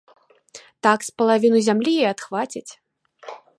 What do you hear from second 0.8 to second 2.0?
Так з палавіну зямлі